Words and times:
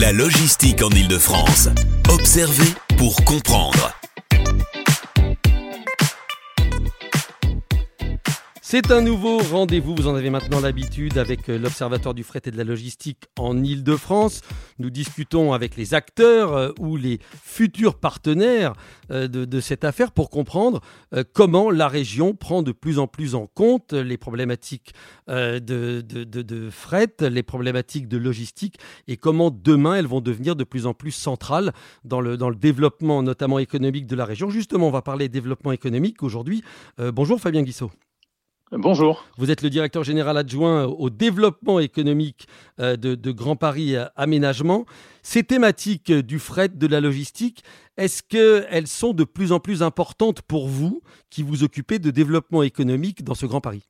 La 0.00 0.10
logistique 0.10 0.82
en 0.82 0.90
Ile-de-France. 0.90 1.68
Observez 2.08 2.74
pour 2.98 3.24
comprendre. 3.24 3.94
C'est 8.76 8.90
un 8.90 9.02
nouveau 9.02 9.38
rendez-vous, 9.38 9.94
vous 9.94 10.08
en 10.08 10.16
avez 10.16 10.30
maintenant 10.30 10.58
l'habitude 10.58 11.16
avec 11.16 11.48
euh, 11.48 11.60
l'Observatoire 11.60 12.12
du 12.12 12.24
fret 12.24 12.40
et 12.46 12.50
de 12.50 12.56
la 12.56 12.64
logistique 12.64 13.22
en 13.38 13.62
Ile-de-France. 13.62 14.40
Nous 14.80 14.90
discutons 14.90 15.52
avec 15.52 15.76
les 15.76 15.94
acteurs 15.94 16.56
euh, 16.56 16.70
ou 16.80 16.96
les 16.96 17.20
futurs 17.40 17.94
partenaires 17.94 18.72
euh, 19.12 19.28
de, 19.28 19.60
cette 19.60 19.84
affaire 19.84 20.10
pour 20.10 20.28
comprendre 20.28 20.80
comment 21.34 21.70
la 21.70 21.86
région 21.86 22.34
prend 22.34 22.64
de 22.64 22.72
plus 22.72 22.98
en 22.98 23.06
plus 23.06 23.36
en 23.36 23.46
compte 23.46 23.92
les 23.92 24.16
problématiques 24.18 24.92
de, 25.28 26.68
fret, 26.72 27.14
les 27.20 27.44
problématiques 27.44 28.08
de 28.08 28.16
logistique 28.16 28.78
et 29.06 29.16
comment 29.16 29.52
demain 29.52 29.94
elles 29.94 30.08
vont 30.08 30.20
devenir 30.20 30.56
de 30.56 30.64
plus 30.64 30.86
en 30.86 30.94
plus 30.94 31.12
centrales 31.12 31.72
dans 32.02 32.20
le, 32.20 32.36
dans 32.36 32.50
le 32.50 32.56
développement 32.56 33.22
notamment 33.22 33.60
économique 33.60 34.08
de 34.08 34.16
la 34.16 34.24
région. 34.24 34.50
Justement, 34.50 34.88
on 34.88 34.90
va 34.90 35.02
parler 35.02 35.28
développement 35.28 35.70
économique 35.70 36.24
aujourd'hui. 36.24 36.64
bonjour 36.98 37.40
Fabien 37.40 37.62
Guissot. 37.62 37.92
Bonjour. 38.76 39.24
Vous 39.38 39.52
êtes 39.52 39.62
le 39.62 39.70
directeur 39.70 40.02
général 40.02 40.36
adjoint 40.36 40.86
au 40.86 41.08
développement 41.08 41.78
économique 41.78 42.48
euh, 42.80 42.96
de, 42.96 43.30
Grand 43.30 43.54
Paris 43.54 43.94
euh, 43.94 44.06
Aménagement. 44.16 44.84
Ces 45.22 45.44
thématiques 45.44 46.10
du 46.10 46.40
fret, 46.40 46.70
de 46.70 46.86
la 46.88 47.00
logistique, 47.00 47.62
est-ce 47.96 48.24
qu'elles 48.24 48.88
sont 48.88 49.12
de 49.12 49.22
plus 49.22 49.52
en 49.52 49.60
plus 49.60 49.84
importantes 49.84 50.42
pour 50.42 50.66
vous 50.66 51.02
qui 51.30 51.44
vous 51.44 51.62
occupez 51.62 52.00
de 52.00 52.10
développement 52.10 52.64
économique 52.64 53.22
dans 53.22 53.34
ce 53.34 53.46
Grand 53.46 53.60
Paris? 53.60 53.88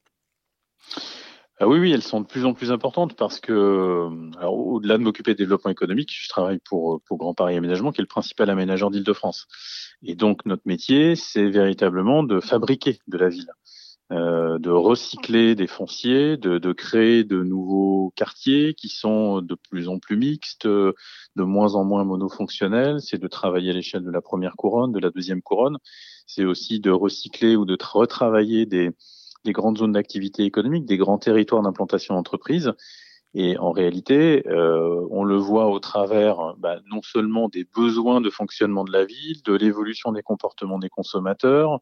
Ah 1.61 1.67
oui, 1.67 1.79
oui, 1.79 1.93
elles 1.93 2.03
sont 2.03 2.21
de 2.21 2.27
plus 2.27 2.45
en 2.45 2.53
plus 2.53 2.71
importantes 2.71 3.17
parce 3.17 3.41
que, 3.41 4.11
au-delà 4.43 4.99
de 4.99 5.03
m'occuper 5.03 5.33
de 5.33 5.39
développement 5.39 5.71
économique, 5.71 6.13
je 6.15 6.29
travaille 6.29 6.59
pour, 6.59 7.01
pour 7.07 7.17
Grand 7.17 7.33
Paris 7.33 7.57
Aménagement, 7.57 7.91
qui 7.91 8.03
est 8.03 8.03
le 8.03 8.09
principal 8.09 8.51
aménageur 8.51 8.91
d'Île-de-France. 8.91 9.47
Et 10.03 10.15
donc, 10.15 10.45
notre 10.45 10.65
métier, 10.67 11.17
c'est 11.17 11.49
véritablement 11.49 12.23
de 12.23 12.41
fabriquer 12.41 12.99
de 13.07 13.17
la 13.17 13.31
ville. 13.31 13.51
Euh, 14.13 14.59
de 14.59 14.71
recycler 14.71 15.55
des 15.55 15.67
fonciers, 15.67 16.37
de, 16.37 16.59
de, 16.59 16.73
créer 16.73 17.25
de 17.25 17.43
nouveaux 17.43 18.13
quartiers 18.17 18.75
qui 18.75 18.91
sont 18.91 19.41
de 19.41 19.55
plus 19.55 19.89
en 19.89 19.99
plus 19.99 20.19
mixtes, 20.19 20.67
de 20.67 20.95
moins 21.37 21.75
en 21.75 21.85
moins 21.85 22.05
monofonctionnels. 22.05 23.01
C'est 23.01 23.19
de 23.19 23.29
travailler 23.29 23.71
à 23.71 23.73
l'échelle 23.73 24.05
de 24.05 24.11
la 24.11 24.21
première 24.21 24.57
couronne, 24.57 24.93
de 24.93 24.99
la 24.99 25.11
deuxième 25.11 25.41
couronne. 25.41 25.79
C'est 26.27 26.45
aussi 26.45 26.81
de 26.81 26.91
recycler 26.91 27.57
ou 27.57 27.65
de 27.65 27.79
retravailler 27.83 28.67
des, 28.67 28.91
des 29.45 29.53
grandes 29.53 29.79
zones 29.79 29.93
d'activité 29.93 30.45
économique, 30.45 30.85
des 30.85 30.99
grands 30.99 31.19
territoires 31.19 31.63
d'implantation 31.63 32.15
d'entreprise. 32.15 32.73
Et 33.35 33.59
en 33.59 33.73
réalité, 33.73 34.47
euh, 34.47 35.07
on 35.11 35.25
le 35.25 35.37
voit 35.37 35.67
au 35.67 35.81
travers 35.81 36.55
bah, 36.59 36.79
non 36.87 37.03
seulement 37.03 37.49
des 37.49 37.65
besoins 37.65 38.21
de 38.21 38.31
fonctionnement 38.31 38.85
de 38.85 38.93
la 38.93 39.05
ville, 39.05 39.43
de 39.43 39.55
l'évolution 39.55 40.13
des 40.13 40.23
comportements 40.23 40.79
des 40.79 40.89
consommateurs, 40.89 41.81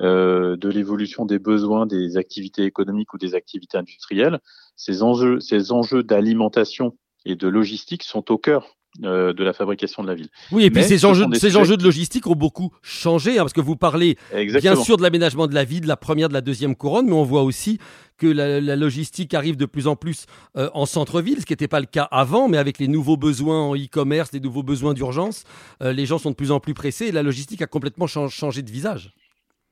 euh, 0.00 0.56
de 0.56 0.68
l'évolution 0.68 1.24
des 1.24 1.38
besoins 1.38 1.86
des 1.86 2.16
activités 2.16 2.64
économiques 2.64 3.12
ou 3.14 3.18
des 3.18 3.34
activités 3.34 3.78
industrielles. 3.78 4.38
Ces 4.76 5.02
enjeux, 5.02 5.40
ces 5.40 5.72
enjeux 5.72 6.02
d'alimentation 6.02 6.96
et 7.24 7.34
de 7.34 7.48
logistique 7.48 8.02
sont 8.04 8.30
au 8.30 8.38
cœur 8.38 8.78
euh, 9.04 9.32
de 9.32 9.44
la 9.44 9.52
fabrication 9.52 10.02
de 10.02 10.08
la 10.08 10.14
ville. 10.14 10.28
Oui, 10.50 10.64
et 10.64 10.70
puis 10.70 10.82
ces, 10.82 11.04
enjeux, 11.04 11.26
ces 11.34 11.56
enjeux 11.56 11.76
de 11.76 11.84
logistique 11.84 12.26
ont 12.26 12.34
beaucoup 12.34 12.72
changé, 12.82 13.38
hein, 13.38 13.42
parce 13.42 13.52
que 13.52 13.60
vous 13.60 13.76
parlez 13.76 14.16
bien 14.60 14.74
sûr 14.74 14.96
de 14.96 15.02
l'aménagement 15.02 15.46
de 15.46 15.54
la 15.54 15.62
ville, 15.62 15.82
de 15.82 15.86
la 15.86 15.96
première, 15.96 16.28
de 16.28 16.34
la 16.34 16.40
deuxième 16.40 16.74
couronne, 16.74 17.06
mais 17.06 17.12
on 17.12 17.22
voit 17.22 17.42
aussi 17.42 17.78
que 18.16 18.26
la, 18.26 18.76
logistique 18.76 19.34
arrive 19.34 19.56
de 19.56 19.66
plus 19.66 19.86
en 19.86 19.94
plus 19.94 20.26
euh, 20.56 20.68
en 20.74 20.84
centre-ville, 20.84 21.40
ce 21.40 21.46
qui 21.46 21.52
n'était 21.52 21.68
pas 21.68 21.80
le 21.80 21.86
cas 21.86 22.08
avant, 22.10 22.48
mais 22.48 22.56
avec 22.58 22.78
les 22.78 22.88
nouveaux 22.88 23.16
besoins 23.16 23.62
en 23.62 23.76
e-commerce, 23.76 24.32
les 24.32 24.40
nouveaux 24.40 24.64
besoins 24.64 24.94
d'urgence, 24.94 25.44
euh, 25.82 25.92
les 25.92 26.06
gens 26.06 26.18
sont 26.18 26.30
de 26.30 26.36
plus 26.36 26.50
en 26.50 26.58
plus 26.58 26.74
pressés 26.74 27.06
et 27.06 27.12
la 27.12 27.22
logistique 27.22 27.62
a 27.62 27.66
complètement 27.66 28.06
changé 28.06 28.62
de 28.62 28.70
visage. 28.70 29.12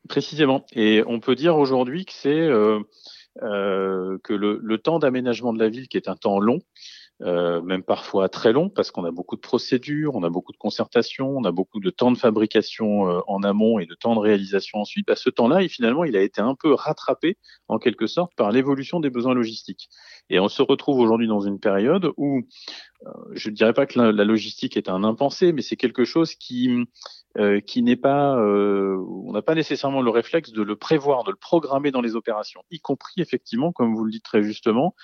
Précisément. 0.08 0.64
Et 0.72 1.02
on 1.06 1.20
peut 1.20 1.34
dire 1.34 1.56
aujourd'hui 1.56 2.04
que 2.04 2.12
c'est 2.12 2.48
que 3.40 4.32
le, 4.32 4.60
le 4.62 4.78
temps 4.78 4.98
d'aménagement 4.98 5.52
de 5.52 5.58
la 5.58 5.68
ville, 5.68 5.88
qui 5.88 5.96
est 5.96 6.08
un 6.08 6.16
temps 6.16 6.38
long, 6.38 6.60
euh, 7.22 7.62
même 7.62 7.82
parfois 7.82 8.28
très 8.28 8.52
long, 8.52 8.68
parce 8.68 8.90
qu'on 8.90 9.06
a 9.06 9.10
beaucoup 9.10 9.36
de 9.36 9.40
procédures, 9.40 10.14
on 10.14 10.22
a 10.22 10.28
beaucoup 10.28 10.52
de 10.52 10.58
concertations, 10.58 11.30
on 11.30 11.44
a 11.44 11.50
beaucoup 11.50 11.80
de 11.80 11.88
temps 11.88 12.10
de 12.10 12.18
fabrication 12.18 13.08
euh, 13.08 13.20
en 13.26 13.42
amont 13.42 13.78
et 13.78 13.86
de 13.86 13.94
temps 13.94 14.14
de 14.14 14.20
réalisation 14.20 14.80
ensuite. 14.80 15.06
Bah, 15.06 15.16
ce 15.16 15.30
temps-là, 15.30 15.62
il, 15.62 15.70
finalement, 15.70 16.04
il 16.04 16.14
a 16.14 16.20
été 16.20 16.42
un 16.42 16.54
peu 16.54 16.74
rattrapé 16.74 17.38
en 17.68 17.78
quelque 17.78 18.06
sorte 18.06 18.34
par 18.36 18.52
l'évolution 18.52 19.00
des 19.00 19.08
besoins 19.08 19.32
logistiques. 19.32 19.88
Et 20.28 20.38
on 20.40 20.48
se 20.48 20.60
retrouve 20.60 20.98
aujourd'hui 20.98 21.26
dans 21.26 21.40
une 21.40 21.58
période 21.58 22.10
où 22.18 22.40
euh, 22.40 22.95
je 23.32 23.50
ne 23.50 23.54
dirais 23.54 23.72
pas 23.72 23.86
que 23.86 23.98
la, 23.98 24.24
logistique 24.24 24.76
est 24.76 24.88
un 24.88 25.04
impensé, 25.04 25.52
mais 25.52 25.62
c'est 25.62 25.76
quelque 25.76 26.04
chose 26.04 26.34
qui 26.34 26.70
euh, 27.38 27.60
qui 27.60 27.82
n'est 27.82 27.96
pas, 27.96 28.34
euh, 28.38 28.96
on 29.22 29.32
n'a 29.32 29.42
pas 29.42 29.54
nécessairement 29.54 30.00
le 30.00 30.10
réflexe 30.10 30.52
de 30.52 30.62
le 30.62 30.74
prévoir, 30.74 31.22
de 31.22 31.30
le 31.30 31.36
programmer 31.36 31.90
dans 31.90 32.00
les 32.00 32.16
opérations, 32.16 32.62
y 32.70 32.80
compris 32.80 33.20
effectivement, 33.20 33.72
comme 33.72 33.94
vous 33.94 34.04
le 34.04 34.10
dites 34.10 34.24
très 34.24 34.42
justement, 34.42 34.94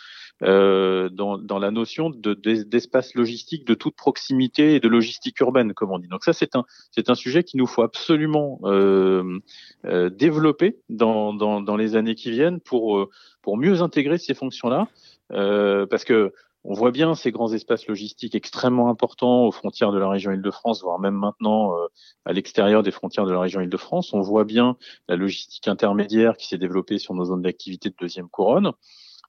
euh, 0.42 1.08
dans, 1.10 1.38
dans, 1.38 1.58
la 1.60 1.70
notion 1.70 2.10
de, 2.10 2.34
d'espace 2.34 3.14
logistique 3.14 3.64
de 3.64 3.74
toute 3.74 3.94
proximité 3.94 4.74
et 4.74 4.80
de 4.80 4.88
logistique 4.88 5.38
urbaine, 5.38 5.72
comme 5.72 5.92
on 5.92 6.00
dit. 6.00 6.08
Donc 6.08 6.24
ça, 6.24 6.32
c'est 6.32 6.56
un, 6.56 6.64
c'est 6.90 7.10
un 7.10 7.14
sujet 7.14 7.44
qu'il 7.44 7.58
nous 7.58 7.66
faut 7.66 7.82
absolument 7.82 8.58
euh, 8.64 9.38
euh, 9.84 10.10
développer 10.10 10.78
dans, 10.88 11.32
dans, 11.32 11.60
dans, 11.60 11.76
les 11.76 11.94
années 11.94 12.16
qui 12.16 12.32
viennent 12.32 12.60
pour, 12.60 13.08
pour 13.42 13.56
mieux 13.56 13.82
intégrer 13.82 14.18
ces 14.18 14.34
fonctions-là, 14.34 14.88
parce 15.28 16.04
que 16.04 16.32
on 16.64 16.74
voit 16.74 16.92
bien 16.92 17.14
ces 17.14 17.32
grands 17.32 17.52
espaces 17.52 17.86
logistiques 17.86 18.34
extrêmement 18.34 18.88
importants 18.88 19.44
aux 19.46 19.50
frontières 19.50 19.90
de 19.90 19.98
la 19.98 20.08
région 20.08 20.30
Île-de-France, 20.30 20.82
voire 20.82 20.98
même 20.98 21.14
maintenant 21.14 21.76
euh, 21.76 21.86
à 22.24 22.32
l'extérieur 22.32 22.82
des 22.82 22.92
frontières 22.92 23.26
de 23.26 23.32
la 23.32 23.40
région 23.40 23.60
Île-de-France. 23.60 24.12
On 24.12 24.20
voit 24.20 24.44
bien 24.44 24.76
la 25.08 25.16
logistique 25.16 25.66
intermédiaire 25.66 26.36
qui 26.36 26.46
s'est 26.46 26.58
développée 26.58 26.98
sur 26.98 27.14
nos 27.14 27.24
zones 27.24 27.42
d'activité 27.42 27.90
de 27.90 27.96
deuxième 27.98 28.28
couronne. 28.28 28.72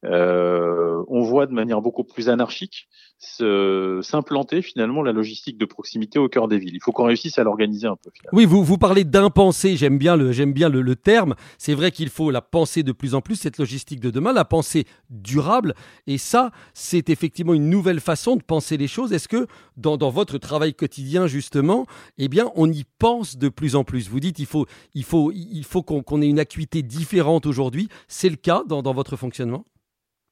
Euh, 0.06 1.03
on 1.08 1.22
voit 1.22 1.46
de 1.46 1.53
manière 1.53 1.81
beaucoup 1.81 2.03
plus 2.03 2.30
anarchique 2.30 2.88
s'implanter 3.19 4.62
finalement 4.62 5.02
la 5.02 5.14
logistique 5.14 5.58
de 5.58 5.66
proximité 5.66 6.19
au 6.19 6.28
cœur 6.28 6.50
des 6.50 6.58
villes. 6.58 6.75
Il 6.75 6.81
faut 6.81 6.91
qu'on 6.91 7.06
réussisse 7.06 7.40
à 7.40 7.44
l'organiser 7.44 7.88
un 7.88 7.96
peu. 7.96 8.12
Oui, 8.34 8.44
vous, 8.44 8.64
vous 8.64 8.78
parlez 8.78 9.06
d'impensé, 9.06 9.78
j'aime 9.78 9.97
bien, 9.97 10.18
le, 10.18 10.34
j'aime 10.34 10.52
bien 10.52 10.68
le, 10.68 10.96
terme. 10.96 11.36
C'est 11.58 11.74
vrai 11.74 11.91
qu'il 11.91 12.09
faut 12.09 12.31
la 12.31 12.41
penser 12.41 12.84
de 12.84 12.91
plus 12.91 13.16
en 13.16 13.22
plus, 13.22 13.38
cette 13.38 13.58
logistique 13.58 14.02
de 14.02 14.09
demain, 14.09 14.34
la 14.34 14.44
penser 14.44 14.86
durable. 15.09 15.74
Et 16.06 16.18
ça, 16.18 16.52
c'est 16.74 17.09
effectivement 17.09 17.53
une 17.53 17.70
nouvelle 17.70 18.02
façon 18.02 18.35
de 18.35 18.44
penser 18.44 18.75
les 18.75 18.88
choses. 18.88 19.14
Est-ce 19.14 19.30
que 19.30 19.47
dans, 19.78 19.97
votre 20.09 20.38
travail 20.38 20.74
quotidien, 20.74 21.28
justement, 21.28 21.85
eh 22.18 22.28
bien, 22.28 22.52
on 22.56 22.70
y 22.70 22.84
pense 23.00 23.38
de 23.38 23.47
plus 23.47 23.75
en 23.75 23.85
plus? 23.85 24.09
Vous 24.09 24.20
dites 24.20 24.40
il 24.40 24.46
faut, 24.46 24.66
il 24.94 25.06
faut, 25.06 25.31
il 25.31 25.64
faut 25.64 25.81
qu'on, 25.81 26.22
ait 26.22 26.28
une 26.28 26.40
acuité 26.40 26.81
différente 26.81 27.46
aujourd'hui. 27.46 27.88
C'est 28.09 28.30
le 28.30 28.35
cas 28.35 28.64
dans 28.68 28.94
votre 28.94 29.16
fonctionnement? 29.16 29.64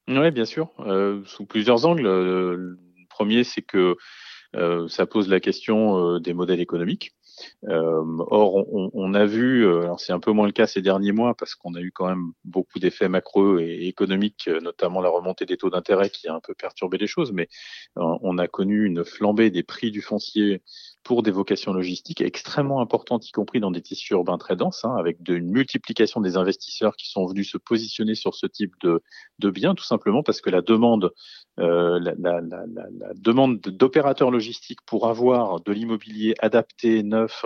Oui, 0.07 0.31
bien 0.31 0.45
sûr, 0.45 0.71
euh, 0.79 1.21
sous 1.25 1.45
plusieurs 1.45 1.85
angles. 1.85 2.05
Euh, 2.05 2.55
le 2.55 2.77
premier, 3.09 3.43
c'est 3.43 3.61
que 3.61 3.95
euh, 4.55 4.87
ça 4.87 5.05
pose 5.05 5.29
la 5.29 5.39
question 5.39 6.19
des 6.19 6.33
modèles 6.33 6.59
économiques. 6.59 7.11
or, 7.63 8.67
on, 8.93 9.13
a 9.13 9.25
vu, 9.25 9.65
alors 9.65 9.99
c'est 9.99 10.13
un 10.13 10.19
peu 10.19 10.31
moins 10.31 10.45
le 10.45 10.51
cas 10.51 10.67
ces 10.67 10.81
derniers 10.81 11.13
mois 11.13 11.33
parce 11.35 11.55
qu'on 11.55 11.73
a 11.75 11.81
eu 11.81 11.91
quand 11.91 12.07
même 12.07 12.33
beaucoup 12.43 12.77
d'effets 12.77 13.07
macro 13.07 13.57
et 13.59 13.87
économiques, 13.87 14.49
notamment 14.61 15.01
la 15.01 15.09
remontée 15.09 15.45
des 15.45 15.57
taux 15.57 15.69
d'intérêt 15.69 16.09
qui 16.09 16.27
a 16.27 16.35
un 16.35 16.39
peu 16.41 16.53
perturbé 16.53 16.97
les 16.97 17.07
choses, 17.07 17.31
mais 17.31 17.47
on 17.95 18.37
a 18.37 18.47
connu 18.47 18.85
une 18.85 19.05
flambée 19.05 19.49
des 19.49 19.63
prix 19.63 19.91
du 19.91 20.01
foncier 20.01 20.61
pour 21.03 21.23
des 21.23 21.31
vocations 21.31 21.73
logistiques 21.73 22.21
extrêmement 22.21 22.81
importantes, 22.81 23.27
y 23.27 23.31
compris 23.31 23.59
dans 23.59 23.71
des 23.71 23.81
tissus 23.81 24.13
urbains 24.13 24.37
très 24.37 24.55
denses, 24.55 24.85
hein, 24.85 24.95
avec 24.97 25.17
une 25.27 25.49
multiplication 25.49 26.21
des 26.21 26.37
investisseurs 26.37 26.95
qui 26.95 27.09
sont 27.09 27.25
venus 27.25 27.51
se 27.51 27.57
positionner 27.57 28.15
sur 28.15 28.35
ce 28.35 28.45
type 28.45 28.73
de, 28.81 29.01
de 29.39 29.49
biens, 29.49 29.73
tout 29.73 29.83
simplement 29.83 30.23
parce 30.23 30.41
que 30.41 30.49
la 30.49 30.61
demande, 30.61 31.11
euh, 31.59 31.99
la, 31.99 32.13
la, 32.19 32.41
la, 32.41 32.65
la, 32.67 33.13
demande 33.15 33.59
d'opérateurs 33.59 34.31
logistiques 34.31 34.81
pour 34.85 35.07
avoir 35.07 35.61
de 35.61 35.71
l'immobilier 35.71 36.35
adapté, 36.39 37.03
neuf, 37.03 37.45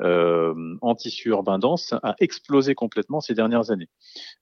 euh, 0.00 0.54
en 0.80 0.94
tissu 0.94 1.28
urbain 1.28 1.58
dense 1.58 1.94
a 2.02 2.16
explosé 2.18 2.74
complètement 2.74 3.20
ces 3.20 3.34
dernières 3.34 3.70
années. 3.70 3.88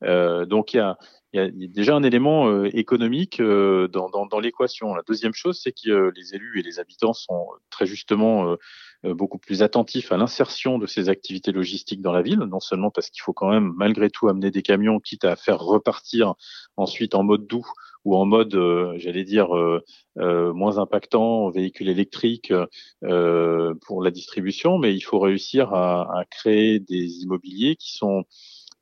Euh, 0.05 0.47
donc 0.47 0.73
il 0.73 0.79
y 0.79 0.81
a 0.81 0.97
il 1.33 1.63
y 1.63 1.65
a 1.65 1.69
déjà 1.69 1.95
un 1.95 2.03
élément 2.03 2.49
euh, 2.49 2.69
économique 2.77 3.41
euh, 3.41 3.87
dans, 3.87 4.09
dans, 4.09 4.27
dans 4.27 4.41
l'équation. 4.41 4.95
La 4.95 5.03
deuxième 5.03 5.33
chose, 5.33 5.61
c'est 5.63 5.73
que 5.73 6.11
les 6.17 6.35
élus 6.35 6.59
et 6.59 6.63
les 6.63 6.81
habitants 6.81 7.13
sont 7.13 7.47
très 7.71 7.87
justement 7.87 8.57
euh, 9.05 9.15
beaucoup 9.15 9.39
plus 9.39 9.63
attentifs 9.63 10.11
à 10.11 10.17
l'insertion 10.17 10.79
de 10.79 10.87
ces 10.87 11.09
activités 11.09 11.53
logistiques 11.53 12.03
dans 12.03 12.13
la 12.13 12.23
ville, 12.23 12.41
non 12.41 12.59
seulement 12.59 12.91
parce 12.91 13.11
qu'il 13.11 13.23
faut 13.23 13.33
quand 13.33 13.49
même 13.49 13.73
malgré 13.77 14.11
tout 14.11 14.29
amener 14.29 14.51
des 14.51 14.63
camions, 14.63 14.99
quitte 14.99 15.25
à 15.25 15.37
faire 15.37 15.61
repartir 15.61 16.35
ensuite 16.77 17.15
en 17.15 17.23
mode 17.23 17.47
doux 17.47 17.67
ou 18.05 18.17
en 18.17 18.25
mode, 18.25 18.59
j'allais 18.97 19.25
dire, 19.25 19.49
moins 20.17 20.79
impactant, 20.79 21.51
véhicule 21.51 21.91
électrique 21.91 22.51
pour 23.01 24.03
la 24.03 24.11
distribution, 24.11 24.79
mais 24.79 24.95
il 24.95 25.03
faut 25.03 25.19
réussir 25.19 25.75
à, 25.75 26.19
à 26.19 26.25
créer 26.25 26.81
des 26.81 27.23
immobiliers 27.23 27.77
qui 27.77 27.93
sont 27.93 28.25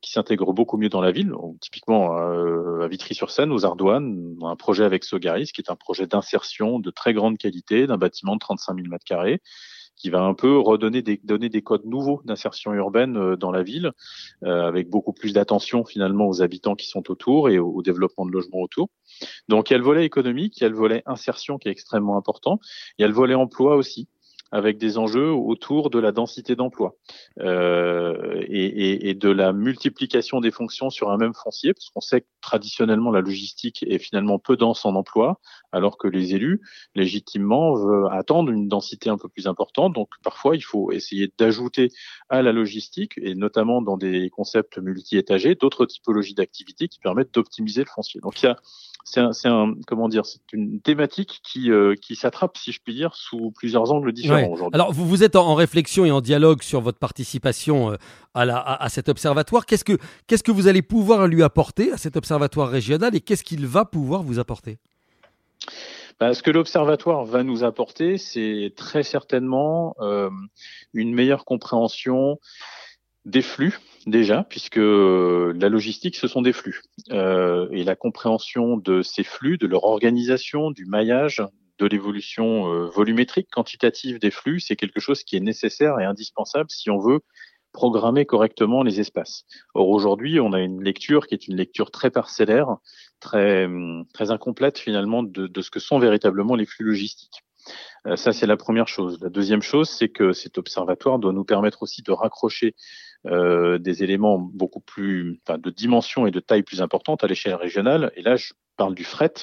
qui 0.01 0.11
s'intègrent 0.11 0.53
beaucoup 0.53 0.77
mieux 0.77 0.89
dans 0.89 1.01
la 1.01 1.11
ville. 1.11 1.33
typiquement, 1.59 2.17
euh, 2.17 2.87
Vitry-sur-Seine, 2.87 3.51
aux 3.51 3.65
Ardoines, 3.65 4.35
un 4.41 4.55
projet 4.55 4.83
avec 4.83 5.03
Sogaris, 5.03 5.51
qui 5.53 5.61
est 5.61 5.71
un 5.71 5.75
projet 5.75 6.07
d'insertion 6.07 6.79
de 6.79 6.89
très 6.91 7.13
grande 7.13 7.37
qualité 7.37 7.87
d'un 7.87 7.97
bâtiment 7.97 8.35
de 8.35 8.39
35 8.39 8.75
000 8.75 8.87
mètres 8.87 9.05
carrés 9.05 9.41
qui 9.99 10.09
va 10.09 10.21
un 10.21 10.33
peu 10.33 10.57
redonner 10.57 11.01
des, 11.01 11.19
donner 11.23 11.49
des 11.49 11.61
codes 11.61 11.85
nouveaux 11.85 12.21
d'insertion 12.23 12.73
urbaine 12.73 13.17
euh, 13.17 13.35
dans 13.35 13.51
la 13.51 13.61
ville, 13.61 13.91
euh, 14.43 14.65
avec 14.65 14.89
beaucoup 14.89 15.13
plus 15.13 15.33
d'attention 15.33 15.85
finalement 15.85 16.27
aux 16.27 16.41
habitants 16.41 16.75
qui 16.75 16.87
sont 16.87 17.11
autour 17.11 17.49
et 17.49 17.59
au, 17.59 17.81
développement 17.81 18.25
de 18.25 18.31
logements 18.31 18.61
autour. 18.61 18.89
Donc 19.49 19.69
il 19.69 19.73
y 19.73 19.75
a 19.75 19.77
le 19.77 19.83
volet 19.83 20.05
économique, 20.05 20.57
il 20.57 20.63
y 20.63 20.65
a 20.65 20.69
le 20.69 20.75
volet 20.75 21.03
insertion 21.05 21.57
qui 21.57 21.67
est 21.67 21.71
extrêmement 21.71 22.17
important, 22.17 22.59
il 22.97 23.01
y 23.01 23.05
a 23.05 23.07
le 23.07 23.13
volet 23.13 23.35
emploi 23.35 23.75
aussi 23.75 24.07
avec 24.51 24.77
des 24.77 24.97
enjeux 24.97 25.31
autour 25.31 25.89
de 25.89 25.99
la 25.99 26.11
densité 26.11 26.55
d'emploi 26.55 26.95
euh, 27.39 28.43
et, 28.47 29.13
de 29.13 29.29
la 29.29 29.53
multiplication 29.53 30.39
des 30.39 30.51
fonctions 30.51 30.89
sur 30.89 31.11
un 31.11 31.17
même 31.17 31.33
foncier, 31.33 31.73
parce 31.73 31.89
qu'on 31.89 32.01
sait 32.01 32.21
que 32.21 32.27
traditionnellement 32.41 33.11
la 33.11 33.21
logistique 33.21 33.83
est 33.87 33.99
finalement 33.99 34.39
peu 34.39 34.55
dense 34.57 34.85
en 34.85 34.95
emploi, 34.95 35.39
alors 35.71 35.97
que 35.97 36.07
les 36.07 36.35
élus, 36.35 36.61
légitimement, 36.95 37.73
veulent 37.73 38.09
attendre 38.11 38.51
une 38.51 38.67
densité 38.67 39.09
un 39.09 39.17
peu 39.17 39.29
plus 39.29 39.47
importante. 39.47 39.93
Donc 39.93 40.09
parfois, 40.23 40.55
il 40.55 40.63
faut 40.63 40.91
essayer 40.91 41.31
d'ajouter 41.37 41.89
à 42.29 42.41
la 42.41 42.51
logistique, 42.51 43.13
et 43.17 43.35
notamment 43.35 43.81
dans 43.81 43.97
des 43.97 44.29
concepts 44.29 44.77
multi-étagés, 44.77 45.55
d'autres 45.55 45.85
typologies 45.85 46.33
d'activités 46.33 46.87
qui 46.87 46.99
permettent 46.99 47.33
d'optimiser 47.33 47.81
le 47.81 47.89
foncier. 47.93 48.19
Donc 48.21 48.41
il 48.41 48.45
y 48.45 48.49
a 48.49 48.57
c'est 49.03 49.19
un, 49.19 49.31
un, 49.45 49.73
comment 49.87 50.07
dire, 50.07 50.25
c'est 50.25 50.41
une 50.53 50.81
thématique 50.81 51.41
qui, 51.43 51.71
euh, 51.71 51.95
qui 51.95 52.15
s'attrape, 52.15 52.57
si 52.57 52.71
je 52.71 52.79
puis 52.83 52.93
dire, 52.93 53.15
sous 53.15 53.51
plusieurs 53.51 53.91
angles 53.91 54.11
différents 54.11 54.51
aujourd'hui. 54.51 54.75
Alors, 54.75 54.93
vous, 54.93 55.07
vous 55.07 55.23
êtes 55.23 55.35
en, 55.35 55.55
réflexion 55.55 56.05
et 56.05 56.11
en 56.11 56.21
dialogue 56.21 56.61
sur 56.61 56.81
votre 56.81 56.99
participation 56.99 57.91
euh, 57.91 57.95
à, 58.33 58.45
la, 58.45 58.59
à, 58.59 58.89
cet 58.89 59.09
observatoire. 59.09 59.65
Qu'est-ce 59.65 59.83
que, 59.83 59.97
qu'est-ce 60.27 60.43
que 60.43 60.51
vous 60.51 60.67
allez 60.67 60.81
pouvoir 60.81 61.27
lui 61.27 61.43
apporter 61.43 61.91
à 61.91 61.97
cet 61.97 62.17
observatoire 62.17 62.69
régional 62.69 63.15
et 63.15 63.21
qu'est-ce 63.21 63.43
qu'il 63.43 63.65
va 63.65 63.85
pouvoir 63.85 64.23
vous 64.23 64.39
apporter? 64.39 64.77
Ben, 66.19 66.33
ce 66.33 66.43
que 66.43 66.51
l'observatoire 66.51 67.23
va 67.23 67.43
nous 67.43 67.63
apporter, 67.63 68.17
c'est 68.17 68.73
très 68.75 69.03
certainement 69.03 69.95
euh, 70.01 70.29
une 70.93 71.13
meilleure 71.13 71.45
compréhension 71.45 72.39
des 73.29 73.41
flux 73.41 73.79
déjà, 74.05 74.43
puisque 74.43 74.77
la 74.77 75.69
logistique, 75.69 76.15
ce 76.15 76.27
sont 76.27 76.41
des 76.41 76.53
flux. 76.53 76.81
Euh, 77.11 77.67
et 77.71 77.83
la 77.83 77.95
compréhension 77.95 78.77
de 78.77 79.01
ces 79.01 79.23
flux, 79.23 79.57
de 79.57 79.67
leur 79.67 79.83
organisation, 79.83 80.71
du 80.71 80.85
maillage, 80.85 81.43
de 81.77 81.85
l'évolution 81.85 82.73
euh, 82.73 82.87
volumétrique, 82.87 83.49
quantitative 83.51 84.19
des 84.19 84.31
flux, 84.31 84.59
c'est 84.59 84.75
quelque 84.75 84.99
chose 84.99 85.23
qui 85.23 85.37
est 85.37 85.41
nécessaire 85.41 85.99
et 85.99 86.05
indispensable 86.05 86.69
si 86.69 86.89
on 86.89 86.99
veut 86.99 87.19
programmer 87.71 88.25
correctement 88.25 88.81
les 88.81 88.99
espaces. 88.99 89.45
Or 89.75 89.89
aujourd'hui, 89.89 90.39
on 90.39 90.53
a 90.53 90.59
une 90.59 90.83
lecture 90.83 91.27
qui 91.27 91.35
est 91.35 91.47
une 91.47 91.55
lecture 91.55 91.91
très 91.91 92.09
parcellaire, 92.09 92.77
très 93.19 93.67
très 94.11 94.31
incomplète 94.31 94.79
finalement 94.79 95.21
de, 95.21 95.45
de 95.45 95.61
ce 95.61 95.69
que 95.69 95.79
sont 95.79 95.99
véritablement 95.99 96.55
les 96.55 96.65
flux 96.65 96.85
logistiques. 96.85 97.43
Euh, 98.07 98.15
ça, 98.15 98.31
c'est 98.31 98.47
la 98.47 98.57
première 98.57 98.87
chose. 98.87 99.19
La 99.21 99.29
deuxième 99.29 99.61
chose, 99.61 99.89
c'est 99.89 100.09
que 100.09 100.33
cet 100.33 100.57
observatoire 100.57 101.19
doit 101.19 101.33
nous 101.33 101.43
permettre 101.43 101.83
aussi 101.83 102.01
de 102.01 102.11
raccrocher 102.11 102.67
euh, 102.67 102.73
des 103.25 104.03
éléments 104.03 104.39
beaucoup 104.39 104.79
plus, 104.79 105.39
enfin, 105.45 105.57
de 105.57 105.69
dimension 105.69 106.25
et 106.25 106.31
de 106.31 106.39
taille 106.39 106.63
plus 106.63 106.81
importante 106.81 107.23
à 107.23 107.27
l'échelle 107.27 107.55
régionale. 107.55 108.11
Et 108.15 108.21
là, 108.21 108.35
je 108.35 108.53
parle 108.77 108.95
du 108.95 109.03
fret. 109.03 109.33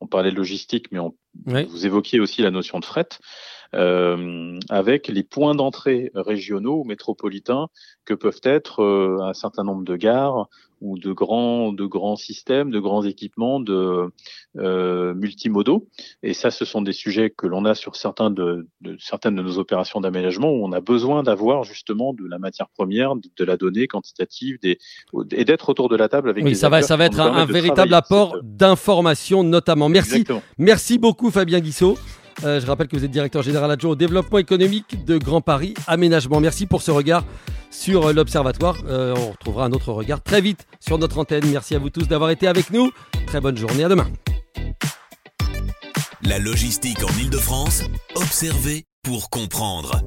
On 0.00 0.06
parlait 0.06 0.30
de 0.30 0.36
logistique, 0.36 0.86
mais 0.90 0.98
on, 0.98 1.14
vous 1.44 1.86
évoquiez 1.86 2.18
aussi 2.18 2.42
la 2.42 2.50
notion 2.50 2.80
de 2.80 2.84
fret. 2.84 3.08
Euh, 3.76 4.58
avec 4.70 5.08
les 5.08 5.22
points 5.22 5.54
d'entrée 5.54 6.10
régionaux 6.14 6.80
ou 6.80 6.84
métropolitains 6.84 7.68
que 8.06 8.14
peuvent 8.14 8.40
être 8.42 8.82
euh, 8.82 9.18
un 9.20 9.34
certain 9.34 9.64
nombre 9.64 9.84
de 9.84 9.96
gares 9.96 10.48
ou 10.80 10.98
de 10.98 11.12
grands 11.12 11.72
de 11.72 11.84
grands 11.84 12.16
systèmes, 12.16 12.70
de 12.70 12.78
grands 12.78 13.04
équipements 13.04 13.60
de 13.60 14.10
euh, 14.56 15.14
multimodaux. 15.14 15.88
Et 16.22 16.32
ça, 16.32 16.50
ce 16.50 16.64
sont 16.64 16.80
des 16.80 16.92
sujets 16.92 17.28
que 17.28 17.46
l'on 17.46 17.66
a 17.66 17.74
sur 17.74 17.96
certains 17.96 18.30
de, 18.30 18.66
de, 18.80 18.96
certaines 18.98 19.36
de 19.36 19.42
nos 19.42 19.58
opérations 19.58 20.00
d'aménagement 20.00 20.50
où 20.50 20.64
on 20.64 20.72
a 20.72 20.80
besoin 20.80 21.22
d'avoir 21.22 21.64
justement 21.64 22.14
de 22.14 22.26
la 22.26 22.38
matière 22.38 22.68
première, 22.68 23.14
de, 23.14 23.44
la 23.44 23.58
donnée 23.58 23.88
quantitative, 23.88 24.58
des, 24.62 24.78
et 25.32 25.44
d'être 25.44 25.68
autour 25.68 25.90
de 25.90 25.96
la 25.96 26.08
table 26.08 26.30
avec. 26.30 26.44
Oui, 26.44 26.56
ça 26.56 26.70
va, 26.70 26.80
ça 26.80 26.96
va 26.96 27.06
être 27.06 27.20
un, 27.20 27.44
véritable 27.44 27.92
apport 27.92 28.36
d'information 28.42 29.44
notamment. 29.44 29.90
Merci, 29.90 30.24
merci 30.56 30.98
beaucoup 30.98 31.30
Fabien 31.30 31.60
Guissot. 31.60 31.98
Euh, 32.44 32.60
je 32.60 32.66
rappelle 32.66 32.88
que 32.88 32.96
vous 32.96 33.04
êtes 33.04 33.10
directeur 33.10 33.42
général 33.42 33.70
adjoint 33.70 33.92
au 33.92 33.96
développement 33.96 34.38
économique 34.38 35.04
de 35.04 35.18
Grand 35.18 35.40
Paris 35.40 35.74
Aménagement. 35.86 36.40
Merci 36.40 36.66
pour 36.66 36.82
ce 36.82 36.90
regard 36.90 37.24
sur 37.70 38.06
euh, 38.06 38.12
l'Observatoire. 38.12 38.76
Euh, 38.86 39.14
on 39.16 39.30
retrouvera 39.32 39.64
un 39.64 39.72
autre 39.72 39.92
regard 39.92 40.22
très 40.22 40.40
vite 40.40 40.66
sur 40.80 40.98
notre 40.98 41.18
antenne. 41.18 41.44
Merci 41.50 41.74
à 41.74 41.78
vous 41.78 41.90
tous 41.90 42.08
d'avoir 42.08 42.30
été 42.30 42.46
avec 42.46 42.70
nous. 42.70 42.90
Très 43.26 43.40
bonne 43.40 43.56
journée. 43.56 43.84
À 43.84 43.88
demain. 43.88 44.06
La 46.22 46.38
logistique 46.38 47.02
en 47.04 47.20
Ile-de-France, 47.20 47.84
observez 48.14 48.84
pour 49.02 49.30
comprendre. 49.30 50.00